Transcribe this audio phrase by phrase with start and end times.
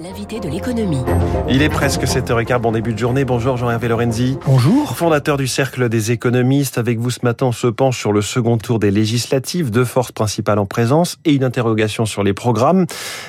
[0.00, 1.02] l'invité de l'économie.
[1.50, 3.26] Il est presque 7h15, bon début de journée.
[3.26, 4.38] Bonjour Jean-Hervé Lorenzi.
[4.46, 4.96] Bonjour.
[4.96, 6.78] Fondateur du Cercle des économistes.
[6.78, 10.12] Avec vous ce matin, on se penche sur le second tour des législatives, deux forces
[10.12, 12.86] principales en présence et une interrogation sur les programmes.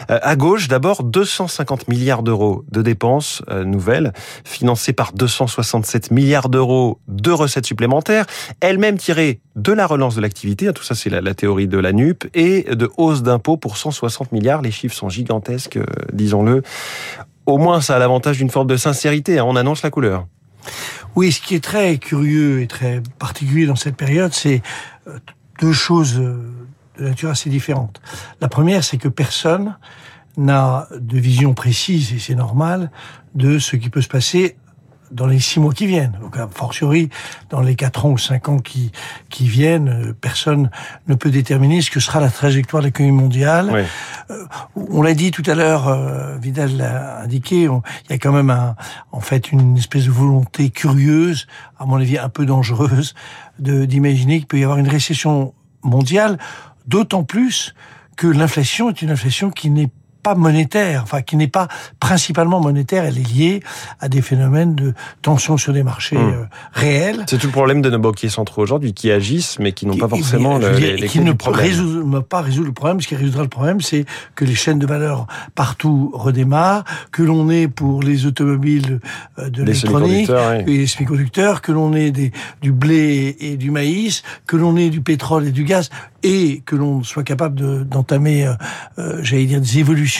[0.09, 4.13] Euh, à gauche, d'abord, 250 milliards d'euros de dépenses euh, nouvelles,
[4.45, 8.25] financées par 267 milliards d'euros de recettes supplémentaires,
[8.61, 11.91] elles-mêmes tirées de la relance de l'activité, tout ça c'est la, la, théorie de la
[11.91, 14.61] NUP, et de hausse d'impôts pour 160 milliards.
[14.61, 16.60] Les chiffres sont gigantesques, euh, disons-le.
[17.45, 19.39] Au moins, ça a l'avantage d'une forme de sincérité.
[19.39, 20.27] Hein, on annonce la couleur.
[21.15, 24.61] Oui, ce qui est très curieux et très particulier dans cette période, c'est
[25.59, 26.43] deux choses de
[26.99, 28.01] nature assez différente.
[28.39, 29.77] La première, c'est que personne
[30.37, 32.91] n'a de vision précise, et c'est normal,
[33.35, 34.55] de ce qui peut se passer
[35.11, 36.17] dans les six mois qui viennent.
[36.21, 37.09] Donc, a fortiori,
[37.49, 38.91] dans les quatre ans ou cinq ans qui,
[39.29, 40.69] qui viennent, personne
[41.07, 43.69] ne peut déterminer ce que sera la trajectoire de l'économie mondiale.
[43.71, 43.81] Oui.
[44.31, 48.31] Euh, on l'a dit tout à l'heure, euh, Vidal l'a indiqué, il y a quand
[48.31, 48.75] même un,
[49.11, 51.47] en fait une espèce de volonté curieuse,
[51.79, 53.13] à mon avis un peu dangereuse,
[53.59, 56.37] d'imaginer qu'il peut y avoir une récession mondiale,
[56.87, 57.75] d'autant plus
[58.15, 59.89] que l'inflation est une inflation qui n'est
[60.23, 61.67] pas monétaire, enfin qui n'est pas
[61.99, 63.63] principalement monétaire, elle est liée
[63.99, 66.47] à des phénomènes de tension sur des marchés Mmh.
[66.73, 67.23] réels.
[67.27, 70.07] C'est tout le problème de nos banquiers centraux aujourd'hui qui agissent mais qui n'ont pas
[70.07, 72.99] forcément je le, veux dire, les, qui ne résout pas résoudre le problème.
[73.01, 74.05] Ce qui résoudra le problème, c'est
[74.35, 78.99] que les chaînes de valeur partout redémarrent, que l'on ait pour les automobiles
[79.39, 80.73] euh, de l'électronique, oui.
[80.73, 84.89] et les semi-conducteurs, que l'on ait des, du blé et du maïs, que l'on ait
[84.89, 85.89] du pétrole et du gaz,
[86.23, 88.53] et que l'on soit capable de- d'entamer, euh,
[88.99, 90.10] euh, j'allais dire, des évolutions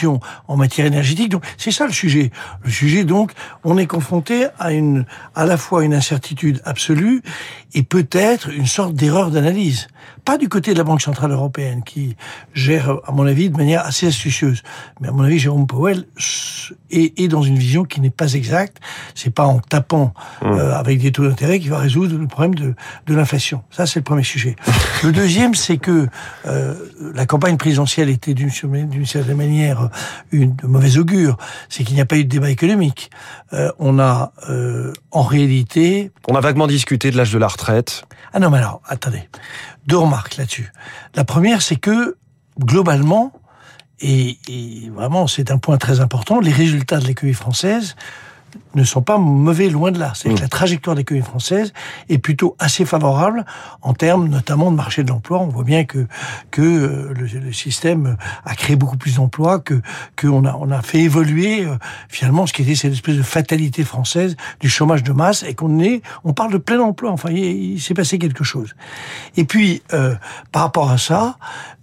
[0.48, 1.28] en matière énergétique.
[1.30, 2.30] Donc, c'est ça le sujet.
[2.64, 3.32] Le sujet, donc,
[3.64, 5.04] on est confronté à une,
[5.34, 7.22] à la fois une incertitude absolue
[7.74, 9.88] et peut-être une sorte d'erreur d'analyse.
[10.24, 12.16] Pas du côté de la Banque Centrale Européenne, qui
[12.54, 14.62] gère, à mon avis, de manière assez astucieuse.
[15.00, 16.04] Mais à mon avis, Jérôme Powell
[16.90, 18.78] est, est dans une vision qui n'est pas exacte.
[19.14, 22.74] C'est pas en tapant euh, avec des taux d'intérêt qu'il va résoudre le problème de,
[23.06, 23.62] de l'inflation.
[23.70, 24.54] Ça, c'est le premier sujet.
[25.02, 26.06] Le deuxième, c'est que
[26.46, 26.74] euh,
[27.14, 29.81] la campagne présidentielle était d'une certaine manière
[30.30, 31.36] une de mauvaise augure.
[31.68, 33.10] C'est qu'il n'y a pas eu de débat économique.
[33.52, 38.04] Euh, on a euh, en réalité On a vaguement discuté de l'âge de la retraite.
[38.32, 39.28] ah non, mais alors, attendez.
[39.86, 40.72] Deux remarques là-dessus.
[41.14, 42.16] La première, c'est que,
[42.58, 43.32] globalement,
[44.00, 47.96] et, et vraiment, c'est un point très important, les résultats de l'économie française
[48.74, 50.12] ne sont pas mauvais, loin de là.
[50.14, 51.72] C'est que la trajectoire de l'économie française
[52.08, 53.44] est plutôt assez favorable
[53.82, 55.40] en termes notamment de marché de l'emploi.
[55.40, 56.06] On voit bien que
[56.50, 59.80] que euh, le, le système a créé beaucoup plus d'emplois, que
[60.20, 61.76] qu'on a on a fait évoluer euh,
[62.08, 65.80] finalement ce qui était cette espèce de fatalité française du chômage de masse et qu'on
[65.80, 67.10] est on parle de plein emploi.
[67.10, 67.38] Enfin, il,
[67.74, 68.74] il s'est passé quelque chose.
[69.36, 70.14] Et puis euh,
[70.50, 71.36] par rapport à ça,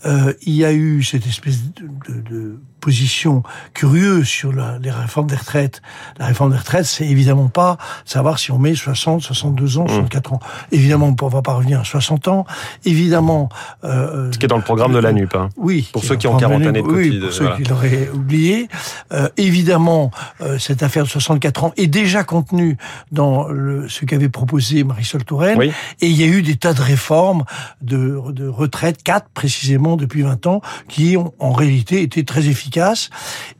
[0.05, 4.91] euh, il y a eu cette espèce de, de, de position curieuse sur la, les
[4.91, 5.81] réformes des retraites.
[6.17, 10.33] La réforme des retraites, c'est évidemment pas savoir si on met 60, 62 ans, 64
[10.33, 10.39] ans.
[10.71, 12.45] Évidemment, on va pas revenir à 60 ans.
[12.85, 13.49] Évidemment...
[13.83, 15.35] Euh, Ce qui est dans le programme de la NUP.
[15.35, 15.49] Hein.
[15.57, 15.89] oui.
[15.91, 17.57] Pour ceux qui ont en 40 train années de Oui, pour ceux voilà.
[17.57, 18.67] qui l'auraient oublié.
[19.11, 20.11] Euh, évidemment,
[20.41, 22.77] euh, cette affaire de 64 ans est déjà contenue
[23.11, 25.57] dans le, ce qu'avait proposé Marisol Touraine.
[25.57, 25.71] Oui.
[26.01, 27.43] Et il y a eu des tas de réformes
[27.81, 32.68] de, de retraite, quatre précisément depuis 20 ans, qui ont en réalité été très efficaces.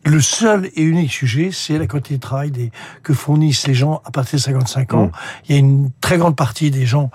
[0.05, 2.71] Le seul et unique sujet, c'est la quantité de travail des,
[3.03, 5.05] que fournissent les gens à partir de 55 ans.
[5.05, 5.11] Mm.
[5.47, 7.09] Il y a une très grande partie des gens,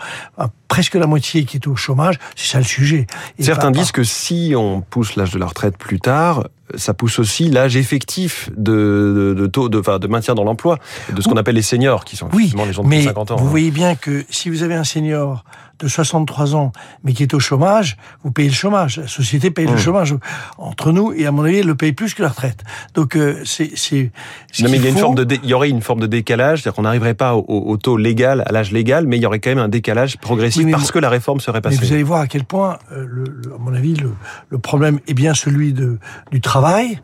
[0.69, 2.19] presque la moitié, qui est au chômage.
[2.37, 3.06] C'est ça le sujet.
[3.38, 7.19] Et Certains disent que si on pousse l'âge de la retraite plus tard, ça pousse
[7.19, 10.79] aussi l'âge effectif de, de, de taux de, enfin, de maintien dans l'emploi,
[11.15, 13.03] de ce qu'on appelle les seniors, qui sont Oui, effectivement les gens de plus mais
[13.03, 13.37] de 50 ans.
[13.37, 13.51] vous hein.
[13.51, 15.45] voyez bien que si vous avez un senior
[15.81, 16.71] de 63 ans,
[17.03, 18.99] mais qui est au chômage, vous payez le chômage.
[18.99, 19.73] La société paye Mmh.
[19.73, 20.15] le chômage
[20.57, 22.63] entre nous, et à mon avis, elle le paye plus que la retraite.
[22.95, 23.73] Donc, euh, c'est...
[23.75, 24.13] c'est
[24.53, 25.99] ce Non, mais il y, a une forme de dé- il y aurait une forme
[25.99, 29.23] de décalage, c'est-à-dire qu'on n'arriverait pas au, au taux légal, à l'âge légal, mais il
[29.23, 31.63] y aurait quand même un décalage progressif Oui, mais parce que la réforme serait Mais
[31.63, 31.79] passée.
[31.85, 34.11] vous allez voir à quel point, euh, le- à mon avis, le,
[34.51, 35.99] le problème est bien celui de,
[36.31, 36.54] du travail,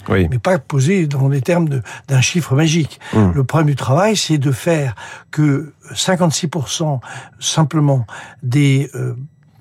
[0.08, 0.28] Oui.
[0.30, 1.68] mais pas posé dans les termes
[2.08, 3.00] d'un chiffre magique.
[3.14, 3.32] Hum.
[3.34, 4.94] Le problème du travail, c'est de faire
[5.30, 7.00] que 56%
[7.38, 8.06] simplement
[8.42, 9.14] des, euh,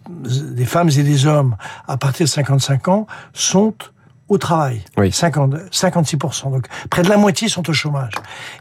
[0.10, 1.56] des femmes et des hommes
[1.88, 3.74] à partir de 55 ans sont
[4.30, 4.82] au travail.
[4.98, 5.12] Oui.
[5.12, 6.52] 50, 56%.
[6.52, 8.14] Donc, près de la moitié sont au chômage.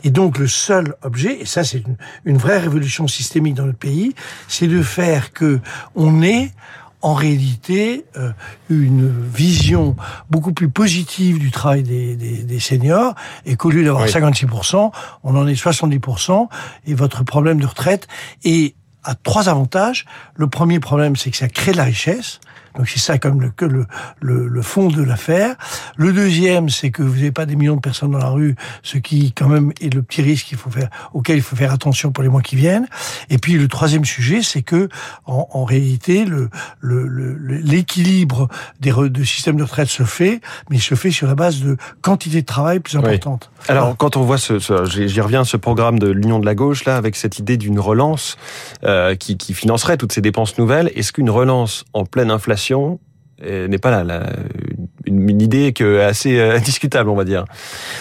[0.03, 3.79] Et donc, le seul objet, et ça, c'est une, une vraie révolution systémique dans notre
[3.79, 4.15] pays,
[4.49, 5.61] c'est de faire que
[5.95, 6.53] on ait,
[7.00, 8.33] en réalité, euh,
[8.71, 9.97] une vision
[10.31, 13.15] beaucoup plus positive du travail des, des, des seniors,
[13.47, 14.11] et qu'au lieu d'avoir Oui.
[14.11, 14.91] 56%,
[15.23, 16.49] on en est 70%,
[16.87, 18.09] et votre problème de retraite
[18.45, 18.75] est
[19.05, 20.05] a trois avantages.
[20.35, 22.41] Le premier problème, c'est que ça crée de la richesse,
[22.79, 23.87] Donc c'est ça comme le, le,
[24.21, 25.57] le, le fond de l'affaire.
[25.97, 28.99] Le deuxième, c'est que vous n'avez pas des millions de personnes dans la rue, ce
[28.99, 32.13] qui quand même est le petit risque qu'il faut faire, auquel il faut faire attention
[32.13, 32.87] pour les mois qui viennent.
[33.31, 34.89] Et puis le troisième sujet, c'est que
[35.27, 36.49] en, en réalité, le,
[36.83, 38.49] l'équilibre
[38.81, 40.41] des de système de retraite se fait,
[40.71, 43.51] mais il se fait sur la base de quantité de travail plus importante.
[43.67, 46.85] Alors quand on voit ce, ce j'y reviens, ce programme de l'Union de la gauche
[46.85, 48.37] là, avec cette idée d'une relance
[48.85, 52.68] euh, qui, qui financerait toutes ces dépenses nouvelles, est-ce qu'une relance en pleine inflation
[53.41, 54.23] n'est pas là,
[55.06, 57.44] une, idée que assez euh, discutable, on va dire.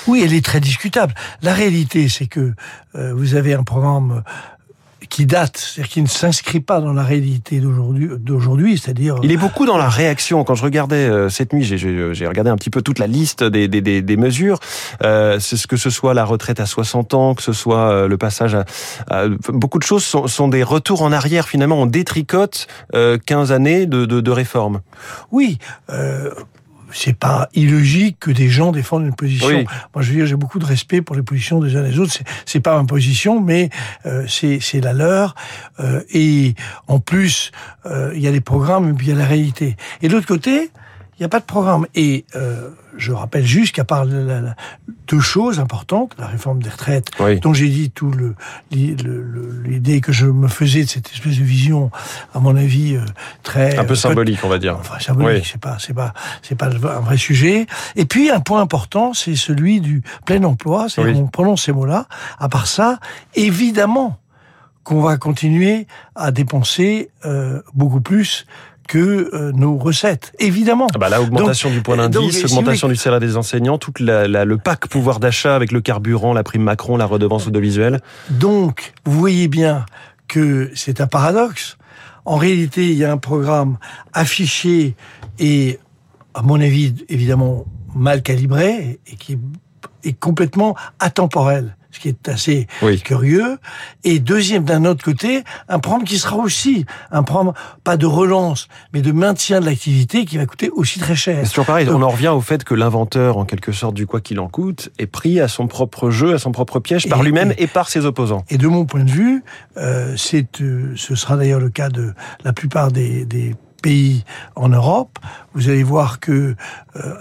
[0.07, 1.13] Oui, elle est très discutable.
[1.41, 2.53] La réalité, c'est que
[2.95, 4.23] euh, vous avez un programme
[5.09, 9.15] qui date, c'est-à-dire qui ne s'inscrit pas dans la réalité d'aujourd'hui, c'est-à-dire.
[9.24, 10.44] Il est beaucoup dans la réaction.
[10.44, 13.68] Quand je regardais euh, cette nuit, j'ai regardé un petit peu toute la liste des,
[13.68, 14.59] des, des, des mesures.
[15.04, 18.07] Euh, c'est ce que ce soit la retraite à 60 ans, que ce soit euh,
[18.07, 18.65] le passage à,
[19.09, 21.48] à beaucoup de choses sont, sont, des retours en arrière.
[21.48, 24.81] Finalement, on détricote euh, 15 années de, de, de réformes.
[25.31, 25.57] Oui.
[26.91, 29.47] C'est pas illogique que des gens défendent une position.
[29.47, 29.65] Oui.
[29.93, 31.99] Moi, je veux dire, j'ai beaucoup de respect pour les positions des uns et des
[31.99, 32.13] autres.
[32.45, 33.69] C'est pas ma position, mais
[34.05, 35.35] euh, c'est la leur.
[35.79, 36.55] Euh, et
[36.87, 37.51] en plus,
[37.85, 39.75] euh, il y a les programmes et puis il y a la réalité.
[40.01, 40.71] Et de l'autre côté,
[41.17, 41.87] il n'y a pas de programme.
[41.95, 44.55] Et euh, je rappelle juste qu'à part la, la,
[45.07, 47.39] deux choses importantes, la réforme des retraites, oui.
[47.39, 48.35] dont j'ai dit tout le
[48.71, 51.91] l'idée que je me faisais de cette espèce de vision,
[52.35, 53.01] à mon avis, euh,
[53.41, 54.77] très un peu symbolique, on va dire.
[54.79, 55.49] Enfin, symbolique, oui.
[55.51, 57.65] c'est pas, c'est pas, c'est pas un vrai sujet.
[57.95, 60.87] Et puis un point important, c'est celui du plein emploi.
[60.89, 61.13] C'est oui.
[61.15, 62.05] on prononce ces mots-là.
[62.37, 62.99] À part ça,
[63.33, 64.19] évidemment
[64.83, 65.85] qu'on va continuer
[66.15, 68.45] à dépenser euh, beaucoup plus
[68.87, 70.87] que euh, nos recettes, évidemment.
[70.95, 73.93] Ah bah là, augmentation donc, du point d'indice, augmentation si du salaire des enseignants, tout
[73.99, 78.01] le pack pouvoir d'achat avec le carburant, la prime Macron, la redevance audiovisuelle.
[78.29, 79.85] Donc, vous voyez bien
[80.27, 81.77] que c'est un paradoxe.
[82.25, 83.77] En réalité, il y a un programme
[84.13, 84.95] affiché
[85.39, 85.79] et,
[86.33, 89.37] à mon avis, évidemment, mal calibré et qui
[90.03, 92.99] est complètement atemporel ce qui est assez oui.
[93.01, 93.57] curieux.
[94.03, 97.53] Et deuxième, d'un autre côté, un programme qui sera aussi un programme,
[97.83, 101.39] pas de relance, mais de maintien de l'activité qui va coûter aussi très cher.
[101.44, 104.05] C'est toujours pareil, Donc, on en revient au fait que l'inventeur, en quelque sorte, du
[104.05, 107.23] quoi qu'il en coûte, est pris à son propre jeu, à son propre piège, par
[107.23, 108.45] lui-même et, et, par ses opposants.
[108.49, 109.44] Et de mon point de vue,
[109.77, 112.13] euh, c'est, euh, ce sera d'ailleurs le cas de
[112.44, 114.23] la plupart des, des pays
[114.55, 115.19] en Europe,
[115.53, 116.55] vous allez voir que
[116.95, 117.13] euh,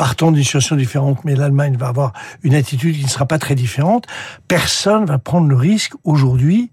[0.00, 3.54] partant d'une situation différente, mais l'Allemagne va avoir une attitude qui ne sera pas très
[3.54, 4.06] différente.
[4.48, 6.72] Personne va prendre le risque aujourd'hui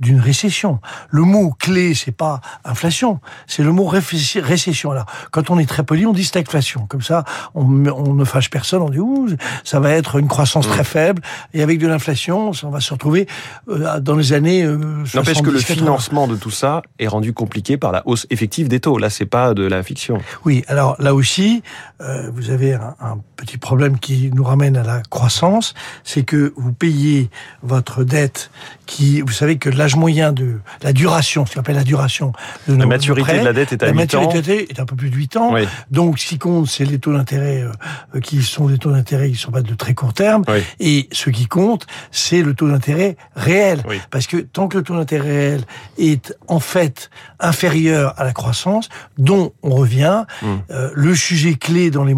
[0.00, 0.80] d'une récession.
[1.10, 4.90] Le mot clé, c'est pas inflation, c'est le mot récession.
[4.90, 6.86] Alors, quand on est très poli, on dit stagflation.
[6.86, 9.28] Comme ça, on, on, ne fâche personne, on dit ouh,
[9.64, 11.22] ça va être une croissance très faible,
[11.54, 13.26] et avec de l'inflation, on va se retrouver
[13.68, 14.64] euh, dans les années.
[14.64, 18.68] Euh, N'empêche que le financement de tout ça est rendu compliqué par la hausse effective
[18.68, 18.98] des taux.
[18.98, 20.18] Là, c'est pas de la fiction.
[20.44, 21.62] Oui, alors là aussi,
[22.00, 26.52] euh, vous avez un, un petit problème qui nous ramène à la croissance, c'est que
[26.56, 27.30] vous payez
[27.62, 28.50] votre dette
[28.86, 32.32] qui, vous savez que l'âge moyen de la duration, ce qu'on appelle la duration
[32.66, 34.84] de nos La maturité prêts, de la dette est à la 8 maturité est un
[34.84, 35.52] peu plus de 8 ans.
[35.52, 35.62] Oui.
[35.92, 39.36] Donc, ce qui compte, c'est les taux d'intérêt euh, qui sont des taux d'intérêt qui
[39.36, 40.42] sont pas de très court terme.
[40.48, 40.58] Oui.
[40.80, 43.82] Et ce qui compte, c'est le taux d'intérêt réel.
[43.88, 44.00] Oui.
[44.10, 45.60] Parce que tant que le taux d'intérêt réel
[45.98, 50.46] est en fait inférieur à la croissance, dont on revient, mmh.
[50.70, 52.16] euh, le sujet clé dans les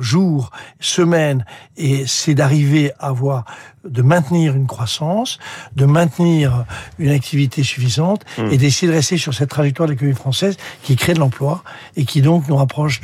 [0.00, 1.46] jours, semaines,
[1.78, 3.44] et c'est d'arriver à avoir
[3.88, 5.38] de maintenir une croissance,
[5.74, 6.64] de maintenir
[7.06, 8.46] une activité suffisante mmh.
[8.52, 11.62] et d'essayer de rester sur cette trajectoire de l'économie française qui crée de l'emploi
[11.96, 13.00] et qui donc nous rapproche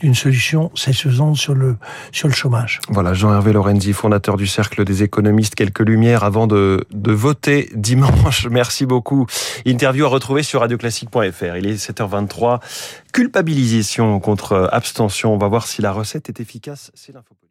[0.00, 1.76] d'une solution satisfaisante sur le,
[2.12, 2.80] sur le chômage.
[2.88, 8.46] Voilà, Jean-Hervé Lorenzi, fondateur du Cercle des économistes, quelques lumières avant de, de voter dimanche.
[8.50, 9.26] Merci beaucoup.
[9.66, 11.56] Interview à retrouver sur radioclassique.fr.
[11.56, 12.60] Il est 7h23.
[13.12, 15.34] Culpabilisation contre abstention.
[15.34, 16.90] On va voir si la recette est efficace.
[16.94, 17.41] C'est l'info.